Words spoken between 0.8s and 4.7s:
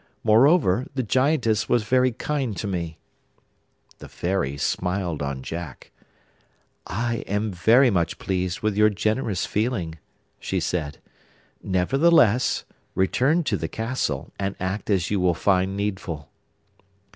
the Giantess was very kind to me.' The Fairy